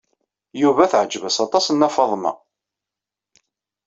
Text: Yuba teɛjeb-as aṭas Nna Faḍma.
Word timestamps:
Yuba 0.61 0.91
teɛjeb-as 0.91 1.37
aṭas 1.45 1.65
Nna 1.69 1.89
Faḍma. 1.95 2.31